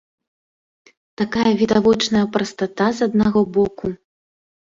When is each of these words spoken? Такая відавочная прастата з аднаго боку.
Такая 1.21 1.51
відавочная 1.59 2.23
прастата 2.37 2.87
з 3.01 3.09
аднаго 3.09 3.41
боку. 3.59 3.85